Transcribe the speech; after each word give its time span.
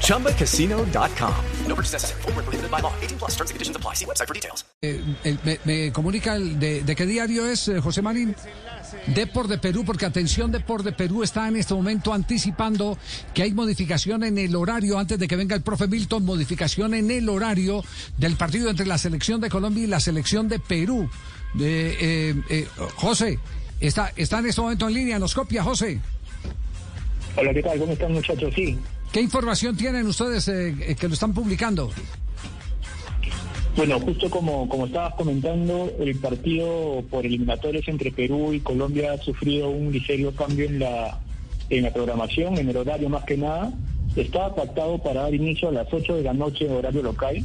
ChumbaCasino.com. 0.00 1.34
No 1.68 1.74
purchase 1.74 1.92
necessary. 1.92 2.22
Full 2.22 2.32
prohibited 2.32 2.70
by 2.70 2.80
law. 2.80 2.92
18 3.02 3.18
plus 3.18 3.32
terms 3.36 3.50
and 3.50 3.56
conditions 3.56 3.76
apply. 3.76 3.94
See 3.94 4.06
website 4.06 4.28
for 4.28 4.34
details. 4.34 4.64
Eh, 4.82 5.00
eh, 5.24 5.36
me, 5.44 5.58
me, 5.64 5.92
comunica 5.92 6.36
el 6.36 6.58
de, 6.58 6.82
de, 6.82 6.94
qué 6.94 7.06
diario 7.06 7.46
es, 7.46 7.68
eh, 7.68 7.80
José 7.80 8.02
Marín. 8.02 8.34
Depor 9.06 9.48
de 9.48 9.58
Perú, 9.58 9.84
porque 9.84 10.06
atención, 10.06 10.50
Depor 10.50 10.82
de 10.82 10.92
Perú 10.92 11.22
está 11.22 11.48
en 11.48 11.56
este 11.56 11.74
momento 11.74 12.12
anticipando 12.12 12.98
que 13.32 13.42
hay 13.42 13.52
modificación 13.52 14.24
en 14.24 14.38
el 14.38 14.54
horario, 14.56 14.98
antes 14.98 15.18
de 15.18 15.28
que 15.28 15.36
venga 15.36 15.54
el 15.56 15.62
profe 15.62 15.88
Milton, 15.88 16.24
modificación 16.24 16.94
en 16.94 17.10
el 17.10 17.28
horario 17.28 17.82
del 18.18 18.36
partido 18.36 18.70
entre 18.70 18.86
la 18.86 18.98
selección 18.98 19.40
de 19.40 19.50
Colombia 19.50 19.84
y 19.84 19.86
la 19.86 20.00
selección 20.00 20.48
de 20.48 20.58
Perú. 20.58 21.08
Eh, 21.60 22.34
eh, 22.48 22.68
José, 22.96 23.38
está, 23.80 24.12
está 24.16 24.38
en 24.38 24.46
este 24.46 24.60
momento 24.60 24.88
en 24.88 24.94
línea, 24.94 25.18
nos 25.18 25.34
copia, 25.34 25.62
José. 25.62 26.00
Hola, 27.36 27.52
¿qué 27.52 27.62
tal? 27.62 27.78
¿Cómo 27.78 27.92
están, 27.92 28.12
muchachos? 28.12 28.52
Sí. 28.54 28.78
¿Qué 29.12 29.20
información 29.20 29.76
tienen 29.76 30.06
ustedes 30.06 30.46
eh, 30.48 30.96
que 30.98 31.08
lo 31.08 31.14
están 31.14 31.32
publicando? 31.32 31.90
Bueno, 33.76 33.98
justo 33.98 34.30
como, 34.30 34.68
como 34.68 34.86
estabas 34.86 35.14
comentando, 35.14 35.90
el 35.98 36.16
partido 36.16 37.02
por 37.10 37.26
eliminatorios 37.26 37.88
entre 37.88 38.12
Perú 38.12 38.52
y 38.52 38.60
Colombia 38.60 39.12
ha 39.12 39.18
sufrido 39.18 39.68
un 39.68 39.90
ligero 39.92 40.32
cambio 40.32 40.66
en 40.66 40.78
la, 40.78 41.18
en 41.70 41.82
la 41.82 41.92
programación, 41.92 42.56
en 42.56 42.68
el 42.68 42.76
horario 42.76 43.08
más 43.08 43.24
que 43.24 43.36
nada. 43.36 43.72
Estaba 44.14 44.54
pactado 44.54 44.98
para 44.98 45.22
dar 45.22 45.34
inicio 45.34 45.70
a 45.70 45.72
las 45.72 45.92
8 45.92 46.16
de 46.16 46.22
la 46.22 46.32
noche 46.32 46.66
en 46.66 46.72
horario 46.72 47.02
local 47.02 47.44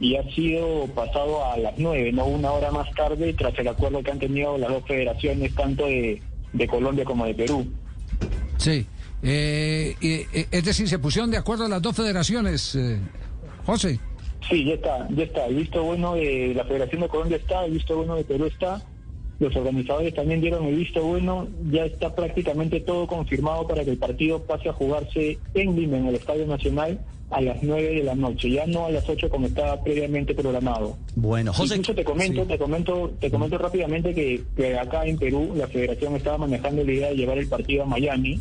y 0.00 0.16
ha 0.16 0.22
sido 0.34 0.86
pasado 0.94 1.44
a 1.44 1.58
las 1.58 1.74
9, 1.76 2.12
no 2.12 2.24
una 2.24 2.52
hora 2.52 2.70
más 2.70 2.90
tarde, 2.94 3.34
tras 3.34 3.58
el 3.58 3.68
acuerdo 3.68 4.02
que 4.02 4.10
han 4.10 4.18
tenido 4.18 4.56
las 4.56 4.70
dos 4.70 4.84
federaciones, 4.86 5.54
tanto 5.54 5.84
de, 5.84 6.22
de 6.54 6.66
Colombia 6.66 7.04
como 7.04 7.26
de 7.26 7.34
Perú. 7.34 7.66
Sí, 8.56 8.86
eh, 9.22 9.96
eh, 10.00 10.46
es 10.50 10.64
decir, 10.64 10.88
se 10.88 10.98
pusieron 10.98 11.30
de 11.30 11.36
acuerdo 11.36 11.68
las 11.68 11.82
dos 11.82 11.96
federaciones, 11.96 12.74
eh, 12.74 12.98
José. 13.64 13.98
Sí, 14.48 14.64
ya 14.64 14.74
está, 14.74 15.08
ya 15.10 15.24
está. 15.24 15.46
El 15.46 15.56
visto 15.56 15.82
bueno 15.82 16.14
de 16.14 16.52
la 16.54 16.64
Federación 16.64 17.02
de 17.02 17.08
Colombia 17.08 17.36
está, 17.36 17.64
el 17.64 17.72
visto 17.72 17.96
bueno 17.96 18.16
de 18.16 18.24
Perú 18.24 18.46
está. 18.46 18.82
Los 19.38 19.54
organizadores 19.54 20.14
también 20.14 20.40
dieron 20.40 20.64
el 20.64 20.76
visto 20.76 21.02
bueno. 21.02 21.48
Ya 21.70 21.84
está 21.84 22.14
prácticamente 22.14 22.80
todo 22.80 23.06
confirmado 23.06 23.66
para 23.66 23.84
que 23.84 23.90
el 23.90 23.98
partido 23.98 24.42
pase 24.42 24.68
a 24.68 24.72
jugarse 24.72 25.38
en 25.54 25.76
Lima, 25.76 25.98
en 25.98 26.06
el 26.06 26.14
Estadio 26.14 26.46
Nacional, 26.46 27.00
a 27.30 27.40
las 27.40 27.60
9 27.62 27.96
de 27.96 28.04
la 28.04 28.14
noche, 28.14 28.50
ya 28.50 28.66
no 28.66 28.86
a 28.86 28.90
las 28.90 29.08
8 29.08 29.28
como 29.28 29.48
estaba 29.48 29.82
previamente 29.82 30.32
programado. 30.32 30.96
Bueno, 31.16 31.52
José. 31.52 31.74
Incluso 31.74 31.94
te 31.94 32.04
comento, 32.04 32.44
te 32.44 32.56
comento, 32.56 33.12
te 33.20 33.30
comento 33.30 33.58
rápidamente 33.58 34.14
que, 34.14 34.42
que 34.56 34.78
acá 34.78 35.04
en 35.04 35.18
Perú 35.18 35.52
la 35.56 35.66
Federación 35.66 36.14
estaba 36.14 36.38
manejando 36.38 36.84
la 36.84 36.92
idea 36.92 37.08
de 37.08 37.16
llevar 37.16 37.38
el 37.38 37.48
partido 37.48 37.82
a 37.82 37.86
Miami 37.86 38.40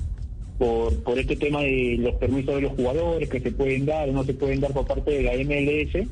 por, 0.58 0.94
por 1.04 1.20
este 1.20 1.36
tema 1.36 1.62
de 1.62 1.98
los 2.00 2.16
permisos 2.16 2.56
de 2.56 2.62
los 2.62 2.74
jugadores 2.74 3.30
que 3.30 3.40
se 3.40 3.52
pueden 3.52 3.86
dar 3.86 4.10
o 4.10 4.14
no 4.14 4.24
se 4.24 4.34
pueden 4.34 4.62
dar 4.62 4.72
por 4.72 4.86
parte 4.88 5.12
de 5.12 5.24
la 5.24 5.34
MLS. 5.34 6.08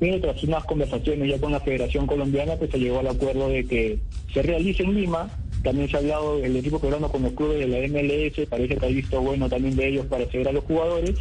Pero 0.00 0.20
tras 0.20 0.42
unas 0.42 0.64
conversaciones 0.64 1.30
ya 1.30 1.40
con 1.40 1.52
la 1.52 1.60
Federación 1.60 2.06
Colombiana, 2.06 2.56
pues 2.56 2.70
se 2.70 2.78
llegó 2.78 2.98
al 2.98 3.08
acuerdo 3.08 3.48
de 3.48 3.64
que 3.64 3.98
se 4.32 4.42
realice 4.42 4.82
en 4.82 4.94
Lima. 4.94 5.30
También 5.62 5.88
se 5.88 5.96
ha 5.96 6.00
hablado 6.00 6.44
el 6.44 6.56
equipo 6.56 6.78
peruano 6.78 7.10
con 7.10 7.22
los 7.22 7.32
clubes 7.32 7.58
de 7.60 7.68
la 7.68 7.78
MLS, 7.88 8.46
parece 8.48 8.76
que 8.76 8.84
ha 8.84 8.88
visto 8.88 9.20
bueno 9.20 9.48
también 9.48 9.76
de 9.76 9.88
ellos 9.88 10.06
para 10.06 10.24
acceder 10.24 10.48
a 10.48 10.52
los 10.52 10.64
jugadores. 10.64 11.14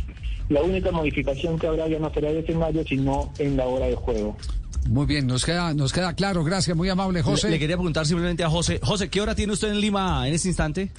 La 0.49 0.61
única 0.61 0.91
modificación 0.91 1.57
que 1.57 1.67
habrá 1.67 1.87
ya 1.87 1.99
no 1.99 2.13
será 2.13 2.33
de 2.33 2.39
escenario, 2.39 2.83
sino 2.85 3.31
en 3.39 3.55
la 3.55 3.65
hora 3.67 3.85
de 3.85 3.95
juego. 3.95 4.35
Muy 4.89 5.05
bien, 5.05 5.27
nos 5.27 5.45
queda, 5.45 5.73
nos 5.73 5.93
queda 5.93 6.13
claro, 6.13 6.43
gracias, 6.43 6.75
muy 6.75 6.89
amable 6.89 7.21
José. 7.21 7.47
Le, 7.47 7.53
le 7.53 7.59
quería 7.59 7.77
preguntar 7.77 8.05
simplemente 8.05 8.43
a 8.43 8.49
José, 8.49 8.81
José, 8.83 9.09
¿qué 9.09 9.21
hora 9.21 9.33
tiene 9.33 9.53
usted 9.53 9.69
en 9.69 9.79
Lima 9.79 10.27
en 10.27 10.33
este 10.33 10.49
instante? 10.49 10.91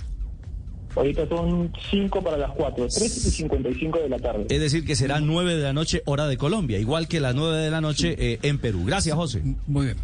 Ahorita 0.96 1.28
son 1.28 1.72
5 1.90 2.22
para 2.22 2.36
las 2.36 2.52
4, 2.52 2.86
3 2.88 3.26
y 3.26 3.30
55 3.30 3.98
de 3.98 4.08
la 4.08 4.18
tarde. 4.18 4.46
Es 4.48 4.60
decir, 4.60 4.84
que 4.84 4.94
será 4.94 5.20
9 5.20 5.56
de 5.56 5.62
la 5.62 5.72
noche, 5.72 6.02
hora 6.06 6.26
de 6.26 6.36
Colombia, 6.36 6.78
igual 6.78 7.08
que 7.08 7.20
las 7.20 7.34
9 7.34 7.58
de 7.58 7.70
la 7.70 7.80
noche 7.80 8.14
eh, 8.18 8.38
en 8.42 8.58
Perú. 8.58 8.84
Gracias, 8.86 9.14
José. 9.16 9.42
Muy 9.66 9.86
bien. 9.86 9.96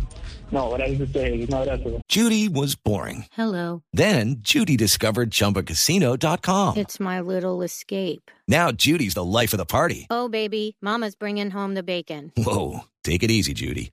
No, 0.50 0.70
gracias 0.70 1.00
a 1.00 1.04
ustedes. 1.04 1.48
Un 1.48 1.54
abrazo. 1.54 2.00
Judy 2.08 2.48
was 2.48 2.74
boring. 2.74 3.26
Hello. 3.32 3.82
Then, 3.92 4.38
Judy 4.42 4.76
discovered 4.76 5.30
chumbacasino.com. 5.30 6.76
It's 6.76 6.98
my 6.98 7.20
little 7.20 7.62
escape. 7.62 8.30
Now, 8.48 8.72
Judy's 8.72 9.14
the 9.14 9.24
life 9.24 9.52
of 9.52 9.58
the 9.58 9.66
party. 9.66 10.08
Oh, 10.10 10.28
baby, 10.28 10.76
Mama's 10.82 11.14
bringing 11.14 11.50
home 11.50 11.74
the 11.74 11.84
bacon. 11.84 12.32
Whoa. 12.36 12.80
Take 13.04 13.22
it 13.22 13.30
easy, 13.30 13.54
Judy. 13.54 13.92